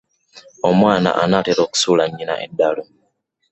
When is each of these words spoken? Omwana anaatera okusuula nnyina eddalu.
Omwana 0.69 1.09
anaatera 1.23 1.61
okusuula 1.67 2.03
nnyina 2.07 2.33
eddalu. 2.45 2.83